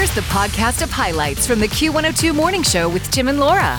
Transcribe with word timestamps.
Here's 0.00 0.14
the 0.14 0.22
podcast 0.22 0.80
of 0.80 0.90
highlights 0.90 1.46
from 1.46 1.60
the 1.60 1.66
Q102 1.66 2.34
Morning 2.34 2.62
Show 2.62 2.88
with 2.88 3.02
Tim 3.10 3.28
and 3.28 3.38
Laura. 3.38 3.78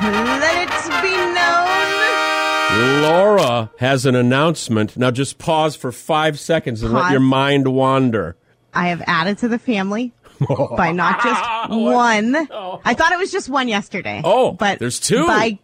Let 0.00 0.62
it 0.62 1.02
be 1.02 1.10
known. 1.34 3.02
Laura 3.02 3.68
has 3.80 4.06
an 4.06 4.14
announcement. 4.14 4.96
Now 4.96 5.10
just 5.10 5.38
pause 5.38 5.74
for 5.74 5.90
five 5.90 6.38
seconds 6.38 6.84
and 6.84 6.92
let 6.92 7.10
your 7.10 7.18
mind 7.18 7.66
wander. 7.66 8.36
I 8.72 8.90
have 8.90 9.02
added 9.08 9.38
to 9.38 9.48
the 9.48 9.58
family 9.58 10.12
by 10.76 10.92
not 10.92 11.20
just 11.24 11.70
one. 11.70 12.36
I 12.84 12.94
thought 12.94 13.10
it 13.10 13.18
was 13.18 13.32
just 13.32 13.48
one 13.48 13.66
yesterday. 13.66 14.20
Oh, 14.22 14.52
but 14.52 14.78
there's 14.78 15.00
two. 15.00 15.26
By 15.26 15.58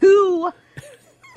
two 0.00 0.52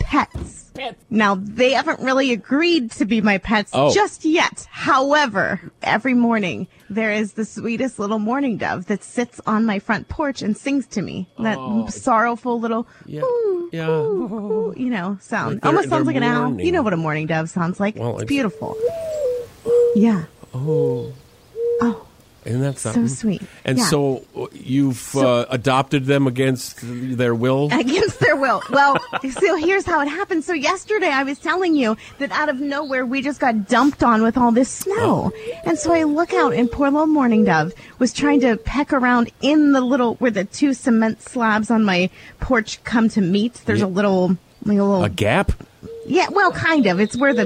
pets. 0.02 0.72
Now, 1.10 1.34
they 1.34 1.72
haven't 1.72 2.02
really 2.02 2.32
agreed 2.32 2.92
to 2.92 3.06
be 3.06 3.22
my 3.22 3.40
pets 3.40 3.72
Oh. 3.74 3.92
just 3.92 4.24
yet. 4.24 4.68
However, 4.70 5.72
every 5.82 6.14
morning 6.14 6.68
there 6.90 7.12
is 7.12 7.34
the 7.34 7.46
sweetest 7.46 8.00
little 8.00 8.20
mourning 8.20 8.58
dove 8.58 8.86
that 8.88 9.04
sits 9.04 9.42
on 9.48 9.66
my 9.66 9.80
front 9.80 10.08
porch 10.08 10.42
and 10.42 10.56
sings 10.56 10.88
to 10.88 11.02
me. 11.02 11.28
That 11.40 11.58
oh. 11.60 11.88
sorrowful 11.88 12.60
little, 12.60 12.88
Oh. 12.88 13.06
Yeah, 13.06 13.22
ooh, 13.22 13.70
yeah. 13.72 13.90
ooh, 13.90 14.34
ooh, 14.34 14.74
you 14.78 14.90
know, 14.90 15.18
sound. 15.22 15.56
Like 15.56 15.66
Almost 15.66 15.90
sounds 15.90 16.06
they're 16.06 16.14
like 16.14 16.16
an 16.16 16.24
owl. 16.24 16.60
You 16.62 16.72
know 16.72 16.82
what 16.84 16.94
a 16.94 16.98
mourning 16.98 17.28
dove 17.28 17.50
sounds 17.50 17.80
like. 17.80 17.96
Well, 17.96 18.12
it's 18.14 18.24
it's- 18.24 18.30
beautiful. 18.30 18.78
Yeah. 19.96 20.26
Oh, 20.54 21.14
Oh, 21.14 21.14
isn't 22.46 22.62
that 22.62 22.78
so 22.78 23.08
sweet. 23.08 23.42
And 23.66 23.78
Yeah. 23.80 23.86
so 23.86 24.24
uh, 24.38 24.46
you've 24.54 25.16
uh, 25.16 25.46
adopted 25.50 26.06
them 26.06 26.28
against 26.28 26.78
their 26.84 27.34
will. 27.34 27.70
against 27.72 28.20
their 28.20 28.36
will. 28.36 28.62
Well, 28.70 28.98
so 29.32 29.56
here's 29.56 29.86
how 29.86 30.02
it 30.02 30.08
happened. 30.08 30.44
So 30.44 30.54
yesterday 30.54 31.08
I 31.10 31.24
was 31.24 31.40
telling 31.40 31.76
you 31.76 31.98
that 32.20 32.32
out 32.32 32.50
of 32.50 32.60
nowhere 32.60 33.06
we 33.06 33.22
just 33.22 33.40
got 33.40 33.68
dumped 33.68 34.04
on 34.04 34.22
with 34.22 34.38
all 34.38 34.52
this 34.52 34.70
snow. 34.70 35.32
And 35.66 35.78
so 35.80 35.92
I 35.92 36.04
look 36.04 36.34
out 36.34 36.54
and 36.54 36.72
poor 36.72 36.90
little 36.92 37.08
mourning 37.08 37.46
dove 37.46 37.74
was 38.00 38.14
trying 38.14 38.42
to 38.42 38.58
peck 38.58 38.94
around 38.94 39.32
in 39.42 39.72
the 39.72 39.82
little 39.82 40.16
where 40.16 40.32
the 40.32 40.46
two 40.46 40.74
cement 40.74 41.22
slabs 41.24 41.72
on 41.72 41.84
my 41.84 42.10
porch 42.40 42.84
come 42.84 43.10
to 43.10 43.22
meet. 43.22 43.56
There's 43.66 43.80
Yeah. 43.80 43.86
a 43.86 43.88
little 43.88 44.38
like 44.66 44.78
a 44.80 44.84
little 44.84 45.04
A 45.04 45.10
gap? 45.10 45.52
Yeah, 46.08 46.28
well 46.32 46.52
kind 46.52 46.86
of. 46.86 47.00
It's 47.00 47.18
where 47.18 47.34
the 47.34 47.46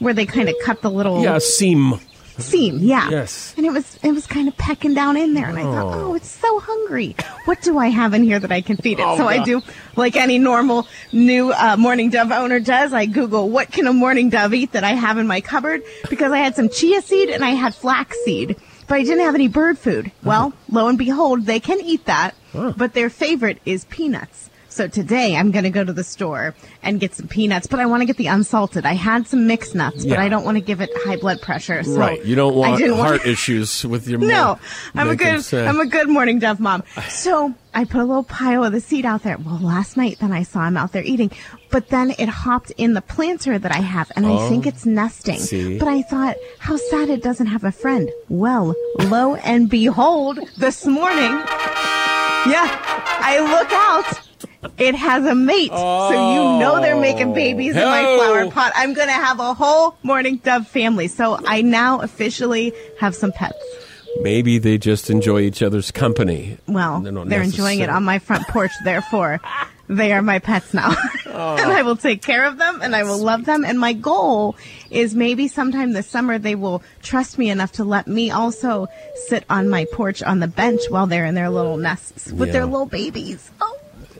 where 0.00 0.12
they 0.14 0.26
kind 0.26 0.48
of 0.48 0.54
cut 0.64 0.82
the 0.82 0.90
little 0.90 1.22
Yeah, 1.22 1.38
seam. 1.38 2.00
Seam, 2.40 2.78
yeah. 2.78 3.08
Yes. 3.10 3.54
And 3.56 3.66
it 3.66 3.72
was 3.72 3.98
it 4.02 4.12
was 4.12 4.26
kind 4.26 4.48
of 4.48 4.56
pecking 4.56 4.94
down 4.94 5.16
in 5.16 5.34
there, 5.34 5.48
and 5.48 5.58
I 5.58 5.62
thought, 5.62 5.96
oh, 5.96 6.14
it's 6.14 6.28
so 6.30 6.58
hungry. 6.60 7.16
What 7.44 7.62
do 7.62 7.78
I 7.78 7.88
have 7.88 8.14
in 8.14 8.22
here 8.24 8.38
that 8.38 8.52
I 8.52 8.60
can 8.60 8.76
feed 8.76 8.98
it? 8.98 9.04
Oh, 9.06 9.16
so 9.16 9.26
I 9.26 9.42
do, 9.44 9.62
like 9.96 10.16
any 10.16 10.38
normal 10.38 10.86
new 11.12 11.52
uh, 11.52 11.76
mourning 11.78 12.10
dove 12.10 12.32
owner 12.32 12.60
does. 12.60 12.92
I 12.92 13.06
Google 13.06 13.48
what 13.48 13.70
can 13.72 13.86
a 13.86 13.92
mourning 13.92 14.30
dove 14.30 14.54
eat 14.54 14.72
that 14.72 14.84
I 14.84 14.92
have 14.94 15.18
in 15.18 15.26
my 15.26 15.40
cupboard 15.40 15.82
because 16.08 16.32
I 16.32 16.38
had 16.38 16.54
some 16.56 16.68
chia 16.68 17.02
seed 17.02 17.30
and 17.30 17.44
I 17.44 17.50
had 17.50 17.74
flax 17.74 18.16
seed. 18.24 18.56
But 18.86 18.96
I 18.96 19.02
didn't 19.04 19.20
have 19.24 19.36
any 19.36 19.46
bird 19.46 19.78
food. 19.78 20.10
Well, 20.24 20.52
lo 20.68 20.88
and 20.88 20.98
behold, 20.98 21.46
they 21.46 21.60
can 21.60 21.80
eat 21.80 22.06
that, 22.06 22.34
but 22.52 22.92
their 22.92 23.08
favorite 23.08 23.58
is 23.64 23.84
peanuts. 23.84 24.50
So 24.70 24.86
today 24.86 25.36
I'm 25.36 25.50
going 25.50 25.64
to 25.64 25.70
go 25.70 25.84
to 25.84 25.92
the 25.92 26.04
store 26.04 26.54
and 26.82 27.00
get 27.00 27.14
some 27.14 27.26
peanuts, 27.26 27.66
but 27.66 27.80
I 27.80 27.86
want 27.86 28.02
to 28.02 28.06
get 28.06 28.16
the 28.16 28.28
unsalted. 28.28 28.86
I 28.86 28.94
had 28.94 29.26
some 29.26 29.46
mixed 29.46 29.74
nuts, 29.74 30.06
but 30.06 30.18
I 30.18 30.28
don't 30.28 30.44
want 30.44 30.56
to 30.58 30.60
give 30.62 30.80
it 30.80 30.90
high 30.94 31.16
blood 31.16 31.42
pressure. 31.42 31.82
So 31.82 31.98
right. 31.98 32.24
You 32.24 32.36
don't 32.36 32.54
want 32.54 32.80
heart 32.96 33.26
issues 33.26 33.84
with 33.84 34.06
your 34.06 34.20
mom. 34.20 34.28
no, 34.28 34.58
I'm 34.94 35.10
a 35.10 35.16
good, 35.16 35.42
say- 35.42 35.66
I'm 35.66 35.80
a 35.80 35.86
good 35.86 36.08
mourning 36.08 36.38
dove 36.38 36.60
mom. 36.60 36.82
So 37.10 37.54
I 37.74 37.84
put 37.84 38.00
a 38.00 38.04
little 38.04 38.22
pile 38.24 38.64
of 38.64 38.72
the 38.72 38.80
seed 38.80 39.04
out 39.04 39.22
there. 39.24 39.36
Well, 39.36 39.58
last 39.58 39.96
night 39.96 40.18
then 40.20 40.32
I 40.32 40.42
saw 40.44 40.66
him 40.66 40.76
out 40.76 40.92
there 40.92 41.02
eating, 41.02 41.30
but 41.70 41.88
then 41.88 42.14
it 42.18 42.28
hopped 42.28 42.70
in 42.72 42.94
the 42.94 43.02
planter 43.02 43.58
that 43.58 43.72
I 43.72 43.80
have, 43.80 44.10
and 44.16 44.24
I 44.26 44.48
think 44.48 44.64
oh, 44.64 44.68
it's 44.68 44.86
nesting. 44.86 45.36
Oh, 45.36 45.38
see. 45.38 45.78
But 45.78 45.88
I 45.88 46.02
thought, 46.02 46.36
how 46.58 46.76
sad 46.76 47.10
it 47.10 47.22
doesn't 47.22 47.46
have 47.46 47.64
a 47.64 47.72
friend. 47.72 48.10
Well, 48.28 48.74
lo 49.00 49.34
and 49.36 49.68
behold, 49.68 50.38
this 50.56 50.86
morning, 50.86 51.30
yeah, 52.46 52.66
I 53.20 53.38
look 53.40 53.70
out. 53.72 54.19
It 54.76 54.94
has 54.94 55.24
a 55.24 55.34
mate, 55.34 55.70
so 55.70 56.10
you 56.10 56.58
know 56.60 56.80
they're 56.80 57.00
making 57.00 57.32
babies 57.32 57.76
in 57.76 57.82
my 57.84 58.04
Oh. 58.04 58.18
flower 58.18 58.50
pot. 58.50 58.72
I'm 58.74 58.92
gonna 58.92 59.12
have 59.12 59.40
a 59.40 59.54
whole 59.54 59.96
mourning 60.02 60.36
dove 60.36 60.68
family. 60.68 61.08
So 61.08 61.38
I 61.46 61.62
now 61.62 62.00
officially 62.00 62.72
have 63.00 63.14
some 63.14 63.32
pets. 63.32 63.56
Maybe 64.20 64.58
they 64.58 64.76
just 64.76 65.08
enjoy 65.08 65.42
each 65.42 65.62
other's 65.62 65.90
company. 65.90 66.58
Well, 66.66 67.00
They're 67.00 67.24
they're, 67.24 67.42
enjoying 67.42 67.80
it 67.80 67.88
on 67.88 68.04
my 68.04 68.18
front 68.18 68.46
porch, 68.48 68.72
therefore 68.84 69.40
they 69.88 70.12
are 70.12 70.20
my 70.22 70.38
pets 70.40 70.74
now. 70.74 70.94
Oh. 71.32 71.56
and 71.56 71.70
I 71.70 71.82
will 71.82 71.94
take 71.96 72.22
care 72.22 72.44
of 72.44 72.58
them 72.58 72.80
and 72.82 72.94
I 72.94 73.04
will 73.04 73.16
love 73.18 73.44
them. 73.44 73.64
And 73.64 73.78
my 73.78 73.92
goal 73.92 74.56
is 74.90 75.14
maybe 75.14 75.46
sometime 75.46 75.92
this 75.92 76.08
summer 76.08 76.38
they 76.38 76.56
will 76.56 76.82
trust 77.02 77.38
me 77.38 77.50
enough 77.50 77.70
to 77.72 77.84
let 77.84 78.08
me 78.08 78.32
also 78.32 78.88
sit 79.28 79.44
on 79.48 79.68
my 79.68 79.86
porch 79.92 80.24
on 80.24 80.40
the 80.40 80.48
bench 80.48 80.80
while 80.90 81.06
they're 81.06 81.24
in 81.24 81.36
their 81.36 81.48
little 81.48 81.76
nests 81.76 82.32
with 82.32 82.50
their 82.52 82.64
little 82.66 82.84
babies. 82.84 83.48
Oh, 83.60 83.69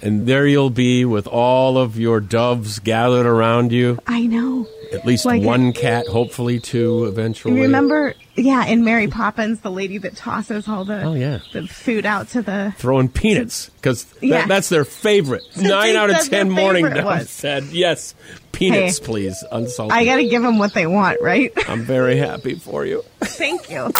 And 0.02 0.26
there 0.26 0.46
you'll 0.46 0.70
be 0.70 1.04
with 1.04 1.26
all 1.26 1.76
of 1.76 1.98
your 1.98 2.20
doves 2.20 2.78
gathered 2.78 3.26
around 3.26 3.70
you. 3.72 3.98
I 4.06 4.26
know. 4.26 4.66
At 4.92 5.06
least 5.06 5.24
Like- 5.24 5.42
one 5.42 5.72
cat, 5.72 6.06
hopefully 6.08 6.58
two 6.58 7.04
eventually. 7.04 7.60
Remember, 7.60 8.14
yeah, 8.34 8.64
in 8.66 8.82
Mary 8.82 9.06
Poppins, 9.06 9.60
the 9.60 9.70
lady 9.70 9.98
that 9.98 10.16
tosses 10.16 10.66
all 10.66 10.84
the 10.84 11.02
Oh, 11.04 11.14
yeah. 11.14 11.38
the 11.52 11.68
food 11.68 12.04
out 12.06 12.28
to 12.30 12.42
the 12.42 12.74
Throwing 12.78 13.08
peanuts 13.08 13.70
because 13.76 14.06
Yeah. 14.20 14.46
that's 14.46 14.68
their 14.68 14.84
favorite. 14.84 15.42
Nine 15.56 15.94
out 15.94 16.10
of 16.10 16.28
ten 16.28 16.50
mourning 16.50 16.86
favorite 16.86 17.02
doves 17.02 17.30
said 17.30 17.64
yes. 17.70 18.14
Peanuts, 18.50 18.98
Hey. 18.98 19.04
please, 19.04 19.44
unsalted. 19.52 19.96
I 19.96 20.04
got 20.04 20.16
to 20.16 20.26
give 20.26 20.42
them 20.42 20.58
what 20.58 20.74
they 20.74 20.86
want, 20.88 21.20
right? 21.20 21.52
I'm 21.68 21.84
very 21.84 22.16
happy 22.16 22.54
for 22.54 22.84
you. 22.84 23.04
Thank 23.20 23.70
you. 23.70 23.92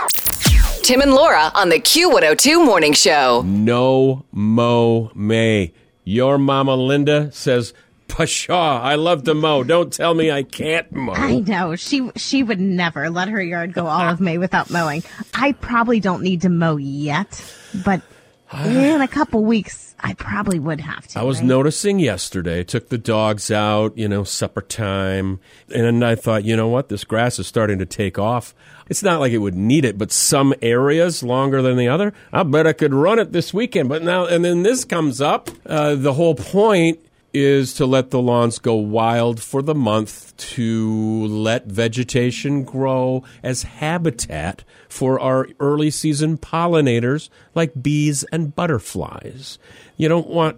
Tim 0.83 1.03
and 1.03 1.12
Laura 1.15 1.53
on 1.55 1.69
the 1.69 1.78
Q102 1.78 2.65
Morning 2.65 2.94
Show. 2.94 3.43
No 3.47 4.25
Mow 4.33 5.12
May. 5.15 5.72
Your 6.05 6.38
mama 6.38 6.75
Linda 6.77 7.31
says, 7.33 7.75
Pshaw, 8.09 8.81
I 8.83 8.97
love 8.97 9.25
to 9.25 9.34
mow. 9.34 9.62
Don't 9.62 9.93
tell 9.93 10.15
me 10.15 10.31
I 10.31 10.43
can't 10.43 10.91
mow. 10.93 11.12
I 11.12 11.41
know 11.41 11.77
she 11.77 12.11
she 12.16 12.43
would 12.43 12.61
never 12.61 13.09
let 13.09 13.28
her 13.28 13.43
yard 13.43 13.72
go 13.72 13.87
all 13.87 14.00
of 14.00 14.21
May 14.21 14.37
without 14.37 14.71
mowing. 14.71 15.05
I 15.33 15.53
probably 15.53 16.00
don't 16.00 16.22
need 16.22 16.43
to 16.43 16.49
mow 16.49 16.77
yet, 16.77 17.41
but 17.84 18.03
in 18.53 19.00
a 19.00 19.09
couple 19.09 19.44
weeks 19.44 19.91
I 20.03 20.15
probably 20.15 20.59
would 20.59 20.81
have 20.81 21.06
to. 21.09 21.21
I 21.21 21.22
was 21.22 21.38
right? 21.38 21.47
noticing 21.47 21.99
yesterday, 21.99 22.65
took 22.65 22.88
the 22.88 22.99
dogs 22.99 23.50
out, 23.50 23.97
you 23.99 24.09
know, 24.09 24.25
supper 24.25 24.62
time, 24.62 25.41
and 25.75 26.05
I 26.05 26.15
thought, 26.15 26.44
you 26.44 26.56
know 26.56 26.69
what, 26.69 26.89
this 26.89 27.05
grass 27.05 27.39
is 27.39 27.47
starting 27.47 27.78
to 27.78 27.87
take 27.87 28.19
off. 28.19 28.55
It's 28.89 29.03
not 29.03 29.21
like 29.21 29.33
it 29.33 29.39
would 29.39 29.55
need 29.55 29.84
it, 29.84 29.99
but 29.99 30.10
some 30.10 30.55
areas 30.62 31.22
longer 31.22 31.62
than 31.62 31.77
the 31.77 31.89
other. 31.89 32.12
I 32.33 32.43
bet 32.43 32.66
I 32.66 32.72
could 32.72 32.93
run 32.93 33.19
it 33.19 33.33
this 33.33 33.55
weekend. 33.55 33.89
But 33.89 34.03
now, 34.03 34.27
and 34.27 34.44
then 34.44 34.62
this 34.62 34.84
comes 34.84 35.21
up. 35.21 35.50
Uh, 35.65 35.94
the 35.94 36.15
whole 36.15 36.34
point 36.34 36.99
is 37.32 37.74
to 37.74 37.86
let 37.86 38.10
the 38.10 38.20
lawns 38.20 38.58
go 38.58 38.74
wild 38.74 39.41
for 39.41 39.62
the 39.62 39.74
month 39.74 40.36
to 40.36 41.26
let 41.26 41.66
vegetation 41.66 42.64
grow 42.64 43.22
as 43.42 43.62
habitat 43.62 44.64
for 44.88 45.20
our 45.20 45.48
early 45.60 45.91
season 45.91 46.36
pollinators 46.36 47.28
like 47.54 47.82
bees 47.82 48.24
and 48.32 48.54
butterflies. 48.54 49.58
You 49.96 50.08
don't 50.08 50.28
want 50.28 50.56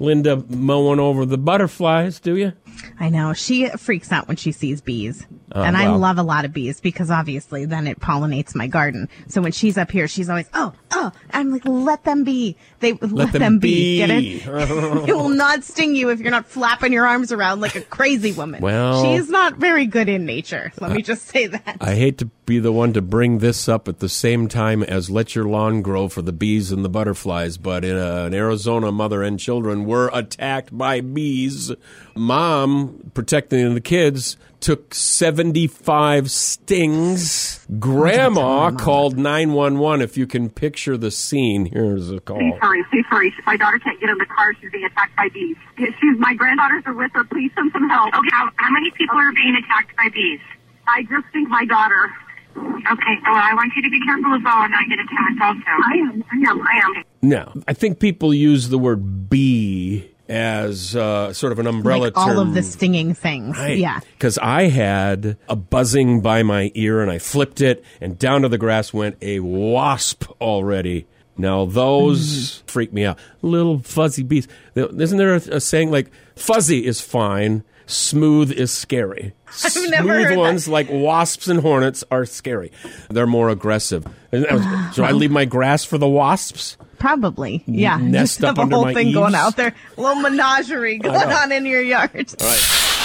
Linda 0.00 0.44
mowing 0.48 1.00
over 1.00 1.26
the 1.26 1.38
butterflies, 1.38 2.20
do 2.20 2.36
you? 2.36 2.52
I 3.00 3.08
know 3.08 3.32
she 3.32 3.68
freaks 3.70 4.12
out 4.12 4.28
when 4.28 4.36
she 4.36 4.52
sees 4.52 4.80
bees, 4.80 5.26
Oh, 5.56 5.62
and 5.62 5.76
I 5.76 5.88
well. 5.88 5.98
love 5.98 6.18
a 6.18 6.22
lot 6.22 6.44
of 6.44 6.52
bees 6.52 6.80
because 6.80 7.10
obviously 7.10 7.64
then 7.64 7.86
it 7.86 7.98
pollinates 7.98 8.54
my 8.54 8.66
garden. 8.66 9.08
So 9.28 9.40
when 9.40 9.52
she's 9.52 9.78
up 9.78 9.90
here, 9.90 10.06
she's 10.06 10.28
always 10.28 10.48
oh 10.52 10.74
oh. 10.92 11.12
I'm 11.30 11.50
like 11.50 11.64
let 11.64 12.04
them 12.04 12.24
be. 12.24 12.56
They 12.80 12.92
let, 12.92 13.32
them 13.32 13.58
be. 13.58 13.98
Get 13.98 14.10
it? 14.10 14.46
it 15.08 15.16
will 15.16 15.30
not 15.30 15.64
sting 15.64 15.94
you 15.94 16.10
if 16.10 16.20
you're 16.20 16.30
not 16.30 16.46
flapping 16.46 16.92
your 16.92 17.06
arms 17.06 17.32
around 17.32 17.60
like 17.60 17.74
a 17.74 17.80
crazy 17.80 18.32
woman. 18.32 18.60
Well- 18.60 19.02
she's 19.02 19.30
not 19.30 19.56
very 19.56 19.86
good 19.86 20.08
in 20.08 20.26
nature. 20.26 20.72
Let 20.80 20.92
me 20.92 21.02
just 21.02 21.26
say 21.26 21.46
that. 21.46 21.78
I 21.80 21.94
hate 21.94 22.18
to 22.18 22.30
be 22.46 22.58
the 22.58 22.72
one 22.72 22.92
to 22.92 23.02
bring 23.02 23.38
this 23.38 23.68
up 23.68 23.88
at 23.88 23.98
the 23.98 24.08
same 24.08 24.48
time 24.48 24.82
as 24.82 25.10
let 25.10 25.34
your 25.34 25.44
lawn 25.44 25.82
grow 25.82 26.08
for 26.08 26.22
the 26.22 26.32
bees 26.32 26.70
and 26.70 26.84
the 26.84 26.88
butterflies, 26.88 27.58
but 27.58 27.84
in, 27.84 27.96
uh, 27.96 28.26
in 28.26 28.34
Arizona, 28.34 28.92
mother 28.92 29.22
and 29.22 29.38
children 29.38 29.84
were 29.84 30.10
attacked 30.12 30.76
by 30.76 31.00
bees. 31.00 31.72
Mom, 32.14 33.10
protecting 33.14 33.74
the 33.74 33.80
kids, 33.80 34.36
took 34.66 34.92
75 34.92 36.28
stings. 36.28 37.64
Grandma 37.78 38.72
called 38.72 39.16
911. 39.16 40.02
If 40.02 40.16
you 40.16 40.26
can 40.26 40.50
picture 40.50 40.96
the 40.96 41.12
scene, 41.12 41.66
here's 41.66 42.10
a 42.10 42.18
call. 42.18 42.38
Please 42.38 42.58
hurry, 42.60 42.82
please 42.90 43.04
hurry. 43.08 43.32
My 43.46 43.56
daughter 43.56 43.78
can't 43.78 44.00
get 44.00 44.10
in 44.10 44.18
the 44.18 44.26
car. 44.26 44.54
She's 44.60 44.72
being 44.72 44.82
attacked 44.82 45.14
by 45.14 45.28
bees. 45.28 45.54
She's, 45.78 46.18
my 46.18 46.34
granddaughters 46.34 46.82
are 46.86 46.94
with 46.94 47.12
her. 47.14 47.22
Please 47.22 47.52
send 47.54 47.70
some 47.72 47.88
help. 47.88 48.08
Okay, 48.08 48.28
how, 48.32 48.50
how 48.56 48.72
many 48.72 48.90
people 48.90 49.16
are 49.16 49.32
being 49.34 49.54
attacked 49.54 49.96
by 49.96 50.08
bees? 50.12 50.40
I 50.88 51.02
just 51.02 51.32
think 51.32 51.48
my 51.48 51.64
daughter. 51.64 52.10
Okay, 52.56 53.14
well, 53.22 53.38
I 53.38 53.54
want 53.54 53.70
you 53.76 53.82
to 53.82 53.90
be 53.90 54.00
careful 54.04 54.34
as 54.34 54.42
well 54.42 54.62
and 54.62 54.72
not 54.72 54.82
get 54.88 54.98
attacked 54.98 55.42
also. 55.42 55.62
I 55.62 55.94
am, 55.94 56.24
I 56.32 56.50
am, 56.50 56.60
I 56.62 56.80
am. 56.82 57.04
Now, 57.22 57.52
I 57.68 57.72
think 57.72 58.00
people 58.00 58.34
use 58.34 58.70
the 58.70 58.78
word 58.78 59.30
bee 59.30 60.10
as 60.28 60.94
uh, 60.96 61.32
sort 61.32 61.52
of 61.52 61.58
an 61.58 61.66
umbrella 61.66 62.04
like 62.04 62.16
all 62.16 62.28
term. 62.28 62.38
of 62.48 62.54
the 62.54 62.62
stinging 62.62 63.14
things. 63.14 63.56
Right. 63.56 63.78
Yeah. 63.78 64.00
Because 64.14 64.38
I 64.38 64.64
had 64.68 65.36
a 65.48 65.56
buzzing 65.56 66.20
by 66.20 66.42
my 66.42 66.70
ear 66.74 67.00
and 67.00 67.10
I 67.10 67.18
flipped 67.18 67.60
it, 67.60 67.84
and 68.00 68.18
down 68.18 68.42
to 68.42 68.48
the 68.48 68.58
grass 68.58 68.92
went 68.92 69.16
a 69.22 69.40
wasp 69.40 70.24
already. 70.40 71.06
Now, 71.38 71.66
those 71.66 72.62
Mm. 72.62 72.70
freak 72.70 72.92
me 72.92 73.04
out. 73.04 73.18
Little 73.42 73.78
fuzzy 73.80 74.22
bees. 74.22 74.48
Isn't 74.74 75.18
there 75.18 75.34
a, 75.34 75.42
a 75.56 75.60
saying 75.60 75.90
like, 75.90 76.10
fuzzy 76.34 76.86
is 76.86 77.00
fine, 77.02 77.62
smooth 77.86 78.52
is 78.52 78.70
scary? 78.70 79.32
Smooth 79.50 79.94
heard 79.94 80.32
that. 80.32 80.36
ones 80.36 80.68
like 80.68 80.88
wasps 80.90 81.48
and 81.48 81.60
hornets 81.60 82.04
are 82.10 82.26
scary. 82.26 82.72
They're 83.08 83.26
more 83.26 83.48
aggressive. 83.48 84.06
Should 84.32 85.04
I 85.04 85.12
leave 85.12 85.30
my 85.30 85.44
grass 85.44 85.84
for 85.84 85.98
the 85.98 86.08
wasps? 86.08 86.76
Probably. 86.98 87.62
Yeah. 87.66 87.98
nest 87.98 88.40
Just 88.40 88.44
up 88.44 88.56
have 88.56 88.58
a 88.58 88.62
under 88.62 88.74
whole 88.76 88.84
my 88.86 88.94
thing 88.94 89.12
going 89.12 89.34
out 89.34 89.56
there. 89.56 89.74
A 89.96 90.00
little 90.00 90.20
menagerie 90.20 90.98
going 90.98 91.16
on 91.30 91.52
in 91.52 91.66
your 91.66 91.82
yard. 91.82 92.34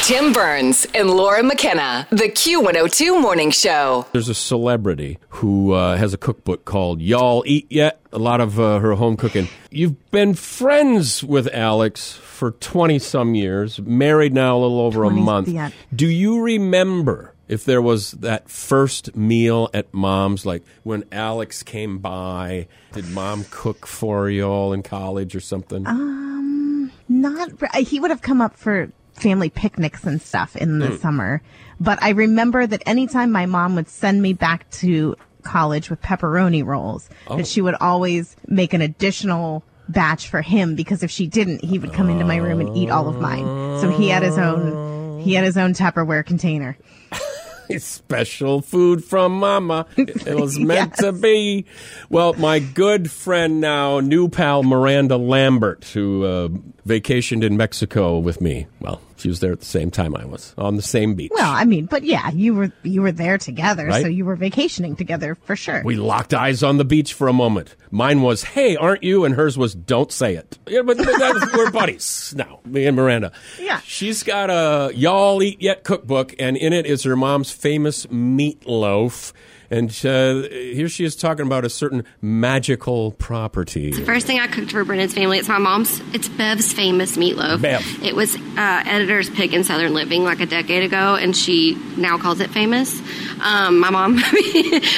Tim 0.03 0.33
Burns 0.33 0.87
and 0.95 1.09
Laura 1.11 1.43
McKenna, 1.43 2.07
the 2.09 2.23
Q102 2.23 3.21
Morning 3.21 3.51
Show. 3.51 4.07
There's 4.13 4.29
a 4.29 4.33
celebrity 4.33 5.19
who 5.29 5.73
uh, 5.73 5.95
has 5.97 6.13
a 6.13 6.17
cookbook 6.17 6.65
called 6.65 7.01
Y'all 7.01 7.43
Eat 7.45 7.67
Yet? 7.69 7.99
A 8.11 8.19
lot 8.19 8.41
of 8.41 8.59
uh, 8.59 8.79
her 8.79 8.93
home 8.93 9.15
cooking. 9.15 9.47
You've 9.69 10.09
been 10.11 10.33
friends 10.33 11.23
with 11.23 11.47
Alex 11.53 12.13
for 12.41 12.49
20 12.49 12.97
some 12.97 13.35
years, 13.35 13.79
married 13.79 14.33
now 14.33 14.57
a 14.57 14.61
little 14.61 14.79
over 14.79 15.03
a 15.03 15.11
month. 15.11 15.47
yeah. 15.47 15.69
Do 15.95 16.07
you 16.07 16.41
remember 16.41 17.35
if 17.47 17.65
there 17.65 17.83
was 17.83 18.13
that 18.13 18.49
first 18.49 19.15
meal 19.15 19.69
at 19.75 19.93
mom's, 19.93 20.43
like 20.43 20.63
when 20.81 21.03
Alex 21.11 21.61
came 21.61 21.99
by? 21.99 22.67
Did 22.93 23.07
mom 23.09 23.45
cook 23.51 23.85
for 23.85 24.27
you 24.27 24.45
all 24.45 24.73
in 24.73 24.81
college 24.81 25.35
or 25.35 25.39
something? 25.39 25.85
Um, 25.85 26.91
not, 27.07 27.51
uh, 27.61 27.83
he 27.83 27.99
would 27.99 28.09
have 28.09 28.23
come 28.23 28.41
up 28.41 28.57
for 28.57 28.91
family 29.13 29.51
picnics 29.51 30.03
and 30.03 30.19
stuff 30.19 30.55
in 30.55 30.79
the 30.79 30.88
hmm. 30.88 30.95
summer. 30.95 31.43
But 31.79 32.01
I 32.01 32.09
remember 32.09 32.65
that 32.65 32.81
anytime 32.88 33.31
my 33.31 33.45
mom 33.45 33.75
would 33.75 33.88
send 33.88 34.19
me 34.19 34.33
back 34.33 34.67
to 34.81 35.15
college 35.43 35.91
with 35.91 36.01
pepperoni 36.01 36.65
rolls, 36.65 37.07
Oh. 37.27 37.38
that 37.38 37.45
she 37.45 37.61
would 37.61 37.75
always 37.75 38.35
make 38.47 38.73
an 38.73 38.81
additional 38.81 39.63
batch 39.91 40.27
for 40.27 40.41
him 40.41 40.75
because 40.75 41.03
if 41.03 41.11
she 41.11 41.27
didn't, 41.27 41.63
he 41.63 41.79
would 41.79 41.93
come 41.93 42.09
into 42.09 42.25
my 42.25 42.38
room 42.38 42.59
and 42.59 42.75
eat 42.75 42.89
all 42.89 43.07
of 43.07 43.19
mine. 43.19 43.79
So 43.79 43.89
he 43.89 44.09
had 44.09 44.23
his 44.23 44.38
own, 44.38 45.19
he 45.21 45.33
had 45.33 45.43
his 45.43 45.57
own 45.57 45.73
Tupperware 45.73 46.25
container. 46.25 46.77
Special 47.77 48.61
food 48.61 49.03
from 49.03 49.39
Mama. 49.39 49.85
It 49.95 50.35
was 50.35 50.59
meant 50.59 50.95
to 50.95 51.13
be. 51.13 51.65
Well, 52.09 52.33
my 52.33 52.59
good 52.59 53.09
friend 53.09 53.61
now, 53.61 54.01
new 54.01 54.27
pal 54.27 54.63
Miranda 54.63 55.15
Lambert, 55.15 55.85
who 55.85 56.25
uh, 56.25 56.47
vacationed 56.85 57.43
in 57.43 57.55
Mexico 57.55 58.17
with 58.17 58.41
me. 58.41 58.67
Well, 58.81 58.99
she 59.21 59.29
was 59.29 59.39
there 59.39 59.51
at 59.51 59.59
the 59.59 59.65
same 59.65 59.91
time 59.91 60.15
I 60.15 60.25
was 60.25 60.53
on 60.57 60.75
the 60.75 60.81
same 60.81 61.15
beach. 61.15 61.31
Well, 61.33 61.51
I 61.51 61.65
mean, 61.65 61.85
but 61.85 62.03
yeah, 62.03 62.29
you 62.31 62.53
were, 62.53 62.71
you 62.83 63.01
were 63.01 63.12
there 63.12 63.38
together. 63.38 63.85
Right. 63.88 64.01
So 64.01 64.07
you 64.07 64.25
were 64.25 64.35
vacationing 64.35 64.95
together 64.95 65.35
for 65.35 65.56
sure. 65.56 65.81
we 65.85 65.95
locked 65.95 66.33
eyes 66.33 66.63
on 66.63 66.77
the 66.77 66.85
beach 66.85 67.13
for 67.13 67.27
a 67.27 67.33
moment. 67.33 67.75
Mine 67.91 68.21
was, 68.21 68.44
"Hey, 68.44 68.75
aren't 68.75 69.03
you?" 69.03 69.23
and 69.25 69.35
hers 69.35 69.57
was, 69.57 69.75
"Don't 69.75 70.12
say 70.12 70.35
it." 70.35 70.57
Yeah, 70.68 70.81
but, 70.81 70.97
but 70.97 71.53
we're 71.53 71.71
buddies 71.71 72.33
now. 72.38 72.59
Me 72.65 72.85
and 72.85 72.95
Miranda. 72.95 73.31
Yeah. 73.59 73.79
She's 73.81 74.23
got 74.23 74.50
a 74.50 74.91
y'all 74.95 75.41
eat 75.44 75.62
yet 75.62 75.83
cookbook, 75.83 76.33
and 76.39 76.57
in 76.57 76.74
it 76.74 76.85
is 76.85 77.03
her 77.03 77.15
mom's 77.15 77.51
famous 77.51 78.06
meatloaf. 78.07 79.33
And 79.71 79.89
uh, 80.06 80.50
here 80.50 80.89
she 80.89 81.06
is 81.06 81.15
talking 81.15 81.45
about 81.45 81.63
a 81.63 81.69
certain 81.69 82.03
magical 82.21 83.12
property. 83.13 83.91
The 83.91 84.03
First 84.03 84.27
thing 84.27 84.38
I 84.38 84.47
cooked 84.47 84.73
for 84.73 84.83
Brendan's 84.83 85.13
family, 85.13 85.38
it's 85.38 85.47
my 85.47 85.59
mom's. 85.59 86.01
It's 86.13 86.27
Bev's 86.27 86.73
famous 86.73 87.15
meatloaf. 87.15 87.62
Bev. 87.62 88.03
It 88.03 88.13
was 88.13 88.35
uh, 88.35 88.83
editor's 88.85 89.29
pick 89.29 89.53
in 89.53 89.63
Southern 89.63 89.94
Living 89.94 90.25
like 90.25 90.41
a 90.41 90.45
decade 90.45 90.83
ago, 90.83 91.15
and 91.15 91.35
she 91.35 91.75
now 91.95 92.18
calls 92.18 92.41
it 92.41 92.50
famous. 92.50 93.00
Um, 93.41 93.79
my 93.79 93.89
mom, 93.89 94.15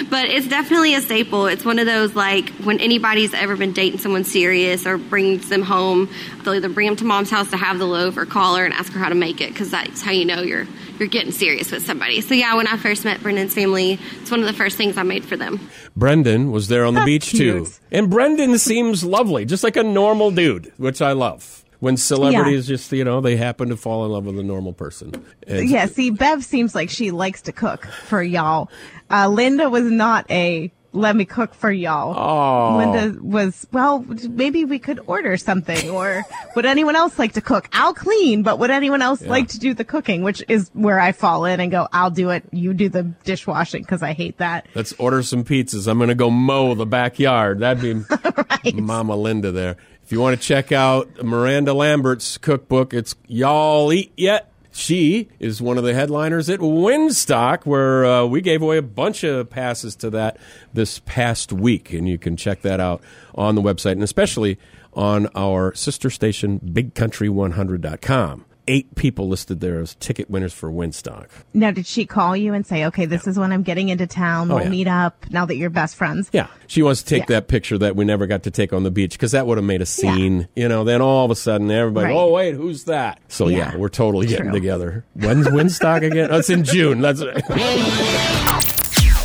but 0.09 0.25
it's 0.25 0.47
definitely 0.47 0.95
a 0.95 1.01
staple. 1.01 1.47
It's 1.47 1.63
one 1.63 1.79
of 1.79 1.85
those 1.85 2.13
like 2.13 2.49
when 2.55 2.79
anybody's 2.81 3.33
ever 3.33 3.55
been 3.55 3.71
dating 3.71 3.99
someone 3.99 4.25
serious 4.25 4.85
or 4.85 4.97
brings 4.97 5.47
them 5.47 5.61
home, 5.61 6.09
they'll 6.43 6.55
either 6.55 6.67
bring 6.67 6.87
them 6.87 6.97
to 6.97 7.05
mom's 7.05 7.29
house 7.29 7.49
to 7.51 7.57
have 7.57 7.79
the 7.79 7.85
loaf 7.85 8.17
or 8.17 8.25
call 8.25 8.55
her 8.55 8.65
and 8.65 8.73
ask 8.73 8.91
her 8.91 8.99
how 8.99 9.07
to 9.07 9.15
make 9.15 9.39
it 9.39 9.49
because 9.49 9.71
that's 9.71 10.01
how 10.01 10.11
you 10.11 10.25
know 10.25 10.41
you're 10.41 10.67
you're 10.99 11.07
getting 11.07 11.31
serious 11.31 11.71
with 11.71 11.85
somebody. 11.85 12.21
So 12.21 12.33
yeah, 12.33 12.55
when 12.55 12.67
I 12.67 12.77
first 12.77 13.05
met 13.05 13.21
Brendan's 13.21 13.53
family, 13.53 13.97
it's 14.21 14.29
one 14.29 14.41
of 14.41 14.45
the 14.45 14.53
first 14.53 14.77
things 14.77 14.97
I 14.97 15.03
made 15.03 15.23
for 15.23 15.37
them. 15.37 15.69
Brendan 15.95 16.51
was 16.51 16.67
there 16.67 16.85
on 16.85 16.93
the 16.93 16.99
That's 16.99 17.05
beach 17.05 17.31
too. 17.31 17.67
And 17.91 18.09
Brendan 18.09 18.57
seems 18.59 19.03
lovely, 19.03 19.45
just 19.45 19.63
like 19.63 19.77
a 19.77 19.83
normal 19.83 20.31
dude, 20.31 20.73
which 20.77 21.01
I 21.01 21.13
love. 21.13 21.62
When 21.83 21.97
celebrities 21.97 22.65
just, 22.65 22.89
you 22.93 23.03
know, 23.03 23.19
they 23.19 23.35
happen 23.35 23.67
to 23.67 23.75
fall 23.75 24.05
in 24.05 24.11
love 24.13 24.25
with 24.25 24.39
a 24.39 24.43
normal 24.43 24.71
person. 24.71 25.11
And- 25.45 25.69
Yeah, 25.69 25.87
see, 25.87 26.11
Bev 26.11 26.41
seems 26.45 26.73
like 26.73 26.89
she 26.89 27.11
likes 27.11 27.41
to 27.41 27.51
cook 27.51 27.85
for 28.05 28.23
y'all. 28.23 28.69
Uh, 29.11 29.27
Linda 29.27 29.69
was 29.69 29.83
not 29.83 30.25
a 30.31 30.71
let 30.95 31.15
me 31.15 31.25
cook 31.25 31.55
for 31.55 31.71
y'all. 31.71 32.13
Oh. 32.15 32.77
Linda 32.77 33.19
was, 33.21 33.67
well, 33.71 34.05
maybe 34.29 34.63
we 34.63 34.77
could 34.79 34.99
order 35.07 35.35
something 35.37 35.89
or 35.89 36.23
would 36.55 36.65
anyone 36.67 36.95
else 36.95 37.17
like 37.19 37.33
to 37.33 37.41
cook? 37.41 37.67
I'll 37.73 37.95
clean, 37.95 38.43
but 38.43 38.59
would 38.59 38.69
anyone 38.69 39.01
else 39.01 39.21
like 39.25 39.47
to 39.49 39.59
do 39.59 39.73
the 39.73 39.83
cooking? 39.83 40.21
Which 40.21 40.41
is 40.47 40.69
where 40.73 40.99
I 40.99 41.11
fall 41.11 41.45
in 41.45 41.59
and 41.59 41.71
go, 41.71 41.87
I'll 41.91 42.11
do 42.11 42.29
it. 42.29 42.43
You 42.51 42.73
do 42.75 42.89
the 42.89 43.03
dishwashing 43.25 43.81
because 43.81 44.03
I 44.03 44.13
hate 44.13 44.37
that. 44.37 44.67
Let's 44.75 44.93
order 44.93 45.21
some 45.23 45.43
pizzas. 45.43 45.87
I'm 45.87 45.97
going 45.97 46.09
to 46.09 46.15
go 46.15 46.29
mow 46.29 46.75
the 46.75 46.85
backyard. 46.85 47.59
That'd 47.59 47.81
be 48.63 48.71
Mama 48.79 49.15
Linda 49.17 49.51
there. 49.51 49.77
If 50.03 50.11
you 50.11 50.19
want 50.19 50.39
to 50.39 50.45
check 50.45 50.73
out 50.73 51.23
Miranda 51.23 51.73
Lambert's 51.73 52.37
cookbook, 52.37 52.93
it's 52.93 53.15
Y'all 53.27 53.93
Eat 53.93 54.11
Yet? 54.17 54.51
She 54.73 55.29
is 55.39 55.61
one 55.61 55.77
of 55.77 55.83
the 55.83 55.93
headliners 55.93 56.49
at 56.49 56.59
Winstock, 56.59 57.65
where 57.65 58.05
uh, 58.05 58.25
we 58.25 58.41
gave 58.41 58.61
away 58.61 58.77
a 58.77 58.81
bunch 58.81 59.23
of 59.23 59.49
passes 59.49 59.95
to 59.97 60.09
that 60.09 60.37
this 60.73 60.99
past 61.05 61.53
week. 61.53 61.93
And 61.93 62.09
you 62.09 62.17
can 62.17 62.35
check 62.35 62.63
that 62.63 62.81
out 62.81 63.01
on 63.35 63.55
the 63.55 63.61
website 63.61 63.93
and 63.93 64.03
especially 64.03 64.57
on 64.93 65.27
our 65.35 65.73
sister 65.73 66.09
station, 66.09 66.59
bigcountry100.com. 66.59 68.45
Eight 68.65 68.95
people 68.95 69.27
listed 69.27 69.59
there 69.59 69.81
as 69.81 69.95
ticket 69.95 70.29
winners 70.29 70.53
for 70.53 70.71
Winstock. 70.71 71.27
Now, 71.53 71.71
did 71.71 71.85
she 71.85 72.05
call 72.05 72.37
you 72.37 72.53
and 72.53 72.65
say, 72.65 72.85
okay, 72.85 73.05
this 73.05 73.27
is 73.27 73.37
when 73.37 73.51
I'm 73.51 73.61
getting 73.61 73.89
into 73.89 74.07
town. 74.07 74.49
Oh, 74.49 74.55
We'll 74.55 74.63
yeah. 74.63 74.69
meet 74.69 74.87
up 74.87 75.25
now 75.31 75.45
that 75.45 75.57
you're 75.57 75.69
best 75.69 75.97
friends? 75.97 76.29
Yeah. 76.31 76.47
She 76.67 76.81
wants 76.81 77.03
to 77.03 77.09
take 77.09 77.23
Yeah. 77.23 77.35
that 77.35 77.49
picture 77.49 77.77
that 77.77 77.97
we 77.97 78.05
never 78.05 78.25
got 78.25 78.43
to 78.43 78.51
take 78.51 78.71
on 78.71 78.83
the 78.83 78.91
beach 78.91 79.11
because 79.13 79.33
that 79.33 79.47
would 79.47 79.57
have 79.57 79.65
made 79.65 79.81
a 79.81 79.85
scene. 79.85 80.47
You 80.55 80.69
know, 80.69 80.85
then 80.85 81.01
all 81.01 81.25
of 81.25 81.31
a 81.31 81.35
sudden 81.35 81.69
everybody, 81.71 82.05
Right. 82.07 82.15
oh, 82.15 82.29
wait, 82.31 82.55
who's 82.55 82.85
that? 82.85 83.19
So, 83.27 83.49
yeah, 83.49 83.73
Yeah. 83.73 83.75
we're 83.77 83.89
totally 83.89 84.27
getting 84.27 84.45
True. 84.45 84.53
together. 84.53 85.03
When's 85.13 85.47
Winstock 85.47 86.01
again? 86.09 86.29
Oh, 86.31 86.41
in 86.47 86.63
June. 86.63 87.01
That's 87.01 87.21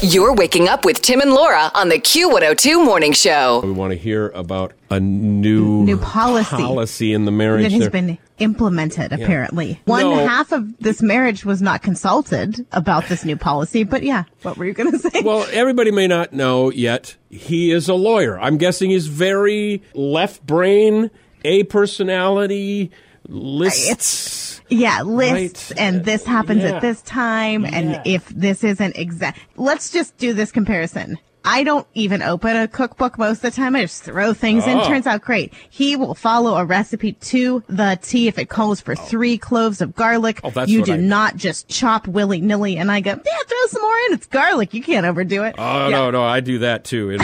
You're 0.01 0.33
waking 0.35 0.69
up 0.69 0.85
with 0.85 1.03
Tim 1.03 1.21
and 1.21 1.33
Laura 1.33 1.71
on 1.75 1.89
the 1.89 1.99
Q102 1.99 2.85
Morning 2.85 3.13
Show. 3.13 3.61
We 3.65 3.73
want 3.73 3.93
to 3.93 3.99
hear 3.99 4.29
about 4.31 4.73
a 4.91 5.01
new, 5.01 5.85
New 5.85 5.99
policy. 5.99 6.57
policy 6.57 7.13
in 7.13 7.25
the 7.25 7.33
marriage. 7.33 7.65
that 7.65 7.73
has 7.73 7.81
there. 7.81 7.91
been 7.91 8.19
implemented 8.39 9.13
apparently 9.13 9.81
one 9.85 10.03
No. 10.03 10.27
half 10.27 10.53
of 10.53 10.77
this 10.79 11.03
marriage 11.03 11.45
was 11.45 11.61
not 11.63 11.83
consulted 11.83 12.65
about 12.73 13.07
this 13.09 13.25
new 13.25 13.37
policy 13.37 13.83
but 13.85 14.03
yeah 14.03 14.25
what 14.43 14.57
were 14.57 14.65
you 14.67 14.73
going 14.73 14.91
to 14.99 14.99
say 14.99 15.23
Well, 15.23 15.47
everybody 15.53 15.91
may 15.91 16.07
not 16.07 16.33
know 16.33 16.71
yet. 16.71 17.17
He 17.31 17.71
is 17.71 17.89
a 17.89 17.95
lawyer. 17.95 18.39
I'm 18.41 18.57
guessing 18.57 18.91
he's 18.91 19.07
very 19.09 19.83
left 19.95 20.47
brain, 20.47 21.11
a 21.45 21.65
personality, 21.65 22.91
lists. 23.27 24.61
yeah 24.69 25.03
lists 25.03 25.71
Right. 25.73 25.81
and 25.81 26.05
this 26.05 26.25
happens 26.25 26.63
Yeah. 26.63 26.77
at 26.77 26.83
this 26.83 27.03
time 27.03 27.65
and 27.65 28.01
if 28.05 28.29
this 28.29 28.65
isn't 28.65 28.97
exact 28.97 29.39
let's 29.57 29.91
just 29.91 30.17
do 30.19 30.33
this 30.33 30.53
comparison 30.53 31.19
I 31.51 31.63
don't 31.63 31.87
even 31.95 32.21
open 32.21 32.55
a 32.57 32.69
cookbook 32.69 33.17
most 33.19 33.37
of 33.39 33.43
the 33.43 33.51
time. 33.53 33.75
I 33.75 33.81
just 33.83 34.03
throw 34.03 34.35
things 34.35 34.67
in. 34.67 34.77
Oh. 34.77 34.87
Turns 34.87 35.07
out 35.07 35.23
great. 35.23 35.55
He 35.71 35.97
will 35.97 36.15
follow 36.15 36.57
a 36.57 36.65
recipe 36.67 37.13
to 37.15 37.63
the 37.69 37.99
T. 38.03 38.29
If 38.29 38.39
it 38.39 38.51
calls 38.51 38.83
for 38.83 38.95
three 38.95 39.39
cloves 39.39 39.81
of 39.81 39.95
garlic, 39.95 40.41
Oh, 40.45 40.51
that's 40.51 40.71
you 40.71 40.85
do 40.85 40.93
I- 40.93 40.97
not 40.99 41.37
just 41.37 41.67
chop 41.69 42.07
willy 42.07 42.43
nilly. 42.43 42.77
And 42.77 42.91
I 42.93 43.01
go, 43.01 43.13
yeah, 43.13 43.33
throw 43.47 43.67
some 43.69 43.81
more 43.81 43.97
in. 44.09 44.13
It's 44.13 44.27
garlic. 44.27 44.75
You 44.75 44.83
can't 44.83 45.07
overdo 45.07 45.43
it. 45.45 45.55
Oh 45.57 45.89
Yeah. 45.89 45.97
no, 45.97 46.11
no, 46.11 46.23
I 46.23 46.41
do 46.41 46.59
that 46.59 46.85
too. 46.85 47.11
In, 47.11 47.21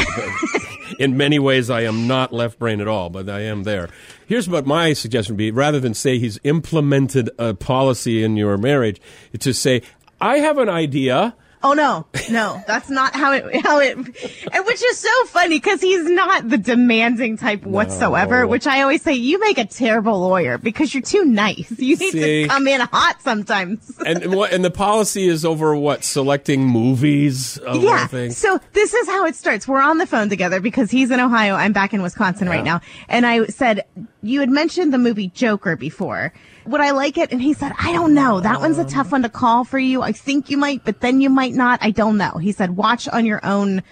in 0.99 1.17
many 1.19 1.39
ways, 1.39 1.69
I 1.69 1.83
am 1.83 2.07
not 2.07 2.33
left 2.33 2.59
brain 2.59 2.81
at 2.81 2.89
all, 2.89 3.11
but 3.11 3.29
I 3.29 3.41
am 3.41 3.65
there. 3.65 3.91
Here's 4.27 4.49
what 4.49 4.65
my 4.65 4.95
suggestion 4.95 5.35
would 5.35 5.39
be: 5.39 5.51
rather 5.51 5.81
than 5.81 5.93
say 5.93 6.19
he's 6.19 6.39
implemented 6.45 7.29
a 7.39 7.53
policy 7.53 8.23
in 8.23 8.39
your 8.39 8.57
marriage, 8.57 9.01
to 9.39 9.53
say, 9.53 9.83
"I 10.19 10.39
have 10.39 10.57
an 10.57 10.71
idea." 10.71 11.35
Oh 11.65 11.73
no, 11.73 12.05
no, 12.31 12.63
that's 12.67 12.91
not 12.91 13.17
how 13.17 13.33
it 13.33 13.65
how 13.65 13.81
it, 13.81 13.97
and 13.97 14.67
which 14.67 14.83
is 14.85 14.99
so 14.99 15.25
funny 15.29 15.57
because 15.57 15.81
he's 15.81 16.05
not 16.05 16.47
the 16.47 16.59
demanding 16.59 17.39
type 17.39 17.65
whatsoever. 17.65 18.47
Which 18.47 18.67
I 18.67 18.83
always 18.83 19.01
say, 19.01 19.15
you 19.15 19.41
make 19.41 19.57
a 19.57 19.65
terrible 19.65 20.21
lawyer 20.21 20.59
because 20.59 20.93
you're 20.93 21.03
too 21.03 21.25
nice. 21.25 21.71
You 21.79 21.97
need 21.97 22.13
See? 22.13 22.43
to 22.43 22.49
come 22.49 22.69
in 22.69 22.83
hot 22.83 23.17
sometimes. 23.23 23.91
And 24.05 24.23
and 24.25 24.35
what? 24.35 24.53
And 24.53 24.63
the 24.63 24.71
policy 24.71 25.27
is 25.27 25.47
over 25.47 25.75
what? 25.75 26.05
Selecting 26.05 26.67
movies. 26.67 27.59
Yeah. 27.65 28.09
So 28.29 28.61
this 28.75 28.93
is 28.93 29.09
how 29.09 29.25
it 29.25 29.35
starts. 29.35 29.67
We're 29.67 29.81
on 29.81 29.97
the 29.97 30.07
phone 30.07 30.29
together 30.29 30.61
because 30.61 30.91
he's 30.91 31.11
in 31.11 31.19
Ohio. 31.19 31.55
I'm 31.55 31.73
back 31.73 31.95
in 31.95 32.03
Wisconsin 32.03 32.47
right 32.47 32.63
now. 32.63 32.83
And 33.09 33.25
I 33.25 33.47
said, 33.47 33.87
you 34.25 34.41
had 34.41 34.51
mentioned 34.51 34.93
the 34.93 34.99
movie 34.99 35.29
Joker 35.29 35.77
before. 35.77 36.33
Would 36.67 36.81
I 36.81 36.93
like 36.93 37.19
it? 37.19 37.31
And 37.31 37.43
he 37.43 37.53
said, 37.53 37.73
I 37.79 37.93
don't 37.93 38.15
know. 38.15 38.41
That 38.41 38.61
one's 38.61 38.79
a 38.79 38.85
tough 38.85 39.07
um. 39.07 39.13
one 39.13 39.23
to 39.23 39.29
call 39.29 39.65
for 39.65 39.79
you. 39.79 40.03
I 40.03 40.13
think 40.13 40.51
you 40.51 40.57
might, 40.57 40.85
but 40.85 41.01
then 41.01 41.21
you 41.21 41.29
might 41.29 41.53
not. 41.53 41.79
I 41.83 41.91
don't 41.91 42.17
know. 42.17 42.39
He 42.39 42.51
said, 42.51 42.77
watch 42.77 43.07
on 43.09 43.27
your 43.27 43.45
own 43.45 43.83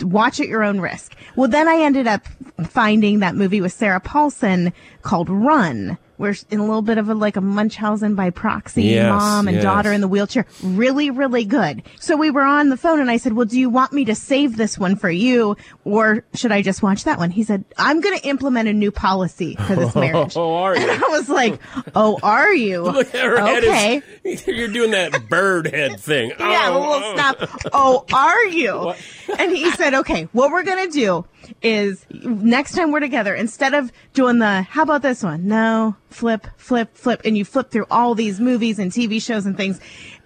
watch 0.00 0.40
at 0.40 0.48
your 0.48 0.64
own 0.64 0.80
risk. 0.80 1.14
Well, 1.36 1.48
then 1.48 1.68
I 1.68 1.76
ended 1.82 2.06
up 2.06 2.26
finding 2.66 3.20
that 3.20 3.34
movie 3.34 3.60
with 3.60 3.72
Sarah 3.72 4.00
Paulson 4.00 4.72
called 5.02 5.28
Run, 5.28 5.98
she's 6.34 6.44
in 6.50 6.58
a 6.60 6.64
little 6.64 6.82
bit 6.82 6.98
of 6.98 7.08
a 7.08 7.14
like 7.14 7.36
a 7.36 7.40
Munchausen 7.40 8.14
by 8.14 8.30
proxy 8.30 8.82
Yes, 8.84 9.08
mom 9.08 9.48
and 9.48 9.56
yes. 9.56 9.64
daughter 9.64 9.92
in 9.92 10.00
the 10.00 10.08
wheelchair. 10.08 10.46
Really, 10.62 11.10
really 11.10 11.44
good. 11.44 11.82
So 12.00 12.16
we 12.16 12.30
were 12.30 12.42
on 12.42 12.68
the 12.68 12.76
phone 12.76 13.00
and 13.00 13.10
I 13.10 13.16
said, 13.16 13.32
well, 13.34 13.46
do 13.46 13.58
you 13.58 13.70
want 13.70 13.92
me 13.92 14.04
to 14.06 14.14
save 14.14 14.56
this 14.56 14.78
one 14.78 14.96
for 14.96 15.10
you 15.10 15.56
or 15.84 16.24
should 16.34 16.52
I 16.52 16.62
just 16.62 16.82
watch 16.82 17.04
that 17.04 17.18
one? 17.18 17.30
He 17.30 17.44
said, 17.44 17.64
I'm 17.76 18.00
going 18.00 18.18
to 18.18 18.26
implement 18.26 18.68
a 18.68 18.72
new 18.72 18.90
policy 18.90 19.54
for 19.56 19.74
this 19.76 19.92
oh, 19.96 20.00
marriage. 20.00 20.36
Oh, 20.36 20.54
are 20.56 20.76
you? 20.76 20.82
And 20.90 21.04
I 21.04 21.08
was 21.08 21.28
like, 21.28 21.60
oh, 21.94 22.18
are 22.22 22.52
you? 22.52 22.82
Look 22.98 23.14
at 23.14 23.24
her 23.24 23.40
okay. 23.40 23.94
head. 23.94 24.02
Is, 24.24 24.46
you're 24.46 24.68
doing 24.68 24.90
that 24.92 25.28
bird 25.28 25.66
head 25.68 26.00
thing. 26.00 26.32
Yeah, 26.38 26.68
a 26.68 26.72
Oh, 26.72 26.80
little 26.80 26.94
oh. 27.10 27.14
snap. 27.14 27.50
Oh, 27.72 28.04
are 28.12 28.44
you? 28.46 28.94
And 29.38 29.52
he 29.52 29.70
said, 29.72 29.94
okay, 29.94 30.24
what 30.32 30.50
we're 30.50 30.64
going 30.64 30.86
to 30.86 30.92
do 30.92 31.24
is 31.62 32.04
next 32.10 32.72
time 32.74 32.92
we're 32.92 33.00
together, 33.00 33.34
instead 33.34 33.74
of 33.74 33.90
doing 34.14 34.38
the, 34.38 34.62
how 34.62 34.82
about 34.82 35.02
this 35.02 35.22
one? 35.22 35.46
No, 35.48 35.96
flip, 36.10 36.46
flip, 36.56 36.96
flip. 36.96 37.20
And 37.24 37.36
you 37.36 37.44
flip 37.44 37.70
through 37.70 37.86
all 37.90 38.14
these 38.14 38.40
movies 38.40 38.78
and 38.78 38.90
TV 38.92 39.20
shows 39.22 39.46
and 39.46 39.56
things. 39.56 39.80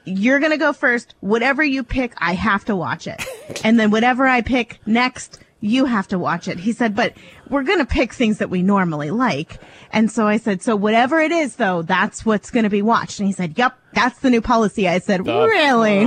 You're 0.04 0.40
going 0.40 0.50
to 0.52 0.58
go 0.58 0.72
first. 0.72 1.14
Whatever 1.20 1.62
you 1.62 1.84
pick, 1.84 2.12
I 2.18 2.34
have 2.34 2.64
to 2.66 2.76
watch 2.76 3.06
it. 3.06 3.22
And 3.64 3.78
then 3.78 3.90
whatever 3.90 4.26
I 4.26 4.40
pick 4.40 4.78
next, 4.86 5.38
you 5.60 5.84
have 5.84 6.08
to 6.08 6.18
watch 6.18 6.48
it. 6.48 6.58
He 6.58 6.72
said, 6.72 6.96
but 6.96 7.12
we're 7.48 7.62
going 7.62 7.78
to 7.78 7.84
pick 7.86 8.12
things 8.12 8.38
that 8.38 8.50
we 8.50 8.62
normally 8.62 9.10
like. 9.10 9.58
And 9.92 10.10
so 10.10 10.26
I 10.26 10.38
said, 10.38 10.62
so 10.62 10.74
whatever 10.74 11.20
it 11.20 11.30
is 11.30 11.56
though, 11.56 11.82
that's 11.82 12.24
what's 12.26 12.50
going 12.50 12.64
to 12.64 12.70
be 12.70 12.82
watched. 12.82 13.20
And 13.20 13.26
he 13.28 13.32
said, 13.32 13.56
yep, 13.58 13.78
that's 13.92 14.18
the 14.20 14.30
new 14.30 14.40
policy. 14.40 14.88
I 14.88 14.98
said, 15.00 15.24
The 15.24 15.46
really? 15.46 16.04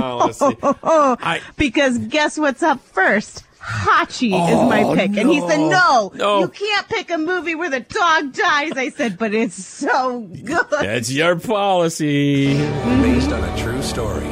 I- 1.22 1.40
because 1.56 1.98
guess 1.98 2.36
what's 2.36 2.62
up 2.62 2.80
first? 2.80 3.44
Hachi 3.66 4.28
is 4.28 4.54
oh, 4.54 4.68
my 4.68 4.94
pick. 4.94 5.16
And 5.16 5.28
he 5.28 5.40
said, 5.40 5.58
no, 5.58 6.10
Oh, 6.12 6.12
No. 6.14 6.38
you 6.40 6.48
can't 6.48 6.88
pick 6.88 7.10
a 7.10 7.18
movie 7.18 7.54
where 7.56 7.68
the 7.70 7.80
dog 7.80 8.32
dies. 8.32 8.72
I 8.76 8.90
said, 8.90 9.18
but 9.18 9.34
it's 9.34 9.56
so 9.56 10.20
good. 10.20 10.66
That's 10.70 11.10
your 11.10 11.34
policy. 11.36 12.54
based 13.02 13.32
on 13.32 13.42
a 13.42 13.56
true 13.58 13.82
story. 13.82 14.24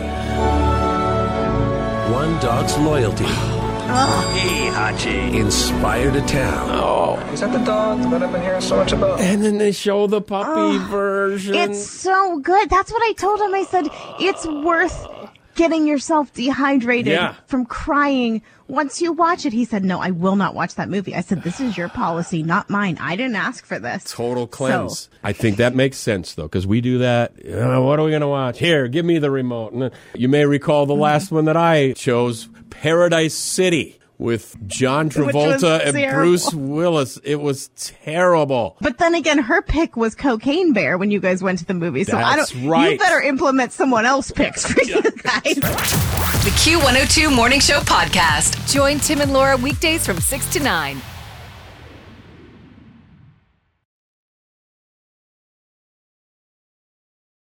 One 2.12 2.38
dog's 2.40 2.76
loyalty 2.78 3.24
Hey, 3.24 4.70
Hachi. 4.70 5.34
inspired 5.34 6.16
a 6.16 6.26
town. 6.26 6.70
Oh. 6.72 7.16
Is 7.32 7.40
that 7.40 7.52
the 7.52 7.58
dog 7.64 8.00
that 8.10 8.22
I've 8.22 8.32
been 8.32 8.42
hearing 8.42 8.60
so 8.60 8.76
much 8.76 8.92
about? 8.92 9.20
And 9.20 9.42
then 9.44 9.58
they 9.58 9.72
show 9.72 10.06
the 10.06 10.20
puppy 10.20 10.78
version. 10.86 11.54
It's 11.54 11.84
so 11.86 12.38
good. 12.38 12.70
That's 12.70 12.90
what 12.92 13.02
I 13.02 13.12
told 13.12 13.40
him. 13.40 13.54
I 13.54 13.64
said, 13.64 13.88
it's 14.20 14.46
worth 14.46 15.06
getting 15.54 15.86
yourself 15.86 16.32
dehydrated 16.32 17.12
Yeah. 17.12 17.34
from 17.46 17.64
crying 17.66 18.42
once 18.68 19.00
you 19.02 19.12
watch 19.12 19.44
it. 19.46 19.52
He 19.52 19.64
said, 19.64 19.84
no, 19.84 20.00
I 20.00 20.10
will 20.10 20.36
not 20.36 20.54
watch 20.54 20.74
that 20.76 20.88
movie. 20.88 21.14
I 21.14 21.20
said, 21.20 21.42
this 21.42 21.60
is 21.60 21.76
your 21.76 21.88
policy, 21.88 22.42
not 22.42 22.70
mine. 22.70 22.96
I 23.00 23.14
didn't 23.16 23.36
ask 23.36 23.64
for 23.66 23.78
this. 23.78 24.04
Total 24.04 24.44
So- 24.44 24.46
cleanse. 24.46 25.08
I 25.22 25.32
think 25.32 25.56
that 25.58 25.74
makes 25.74 25.96
sense 25.98 26.34
though, 26.34 26.44
because 26.44 26.66
we 26.66 26.80
do 26.80 26.98
that. 26.98 27.32
Uh, 27.46 27.80
what 27.82 27.98
are 27.98 28.04
we 28.04 28.10
going 28.10 28.20
to 28.22 28.28
watch? 28.28 28.58
Here, 28.58 28.88
give 28.88 29.04
me 29.04 29.18
the 29.18 29.30
remote. 29.30 29.72
And 29.72 29.90
you 30.14 30.28
may 30.28 30.44
recall 30.46 30.86
the 30.86 30.94
last 30.94 31.30
one 31.30 31.44
that 31.46 31.56
I 31.56 31.92
chose, 31.92 32.48
Paradise 32.70 33.34
City, 33.34 33.98
with 34.24 34.56
John 34.66 35.10
Travolta 35.10 35.84
and 35.84 35.94
terrible. 35.94 36.18
Bruce 36.22 36.52
Willis. 36.54 37.18
It 37.18 37.36
was 37.36 37.68
terrible. 37.76 38.76
But 38.80 38.98
then 38.98 39.14
again, 39.14 39.38
her 39.38 39.60
pick 39.60 39.96
was 39.96 40.14
Cocaine 40.14 40.72
Bear 40.72 40.96
when 40.96 41.10
you 41.10 41.20
guys 41.20 41.42
went 41.42 41.58
to 41.58 41.66
the 41.66 41.74
movie. 41.74 42.04
So 42.04 42.16
I 42.16 42.36
That's 42.36 42.50
don't. 42.50 42.66
right. 42.66 42.92
You 42.92 42.98
better 42.98 43.20
implement 43.20 43.72
someone 43.72 44.06
else 44.06 44.30
picks 44.30 44.66
for 44.66 44.82
you 44.82 45.02
guys. 45.02 45.54
The 45.54 46.50
Q102 46.56 47.34
Morning 47.34 47.60
Show 47.60 47.80
podcast. 47.80 48.72
Join 48.72 48.98
Tim 48.98 49.20
and 49.20 49.32
Laura 49.32 49.56
weekdays 49.58 50.06
from 50.06 50.18
6 50.18 50.52
to 50.54 50.60
9. 50.60 51.00